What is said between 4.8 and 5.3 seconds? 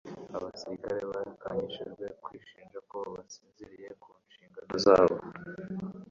zabo.